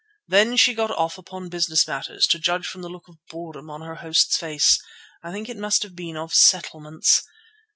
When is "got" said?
0.73-0.89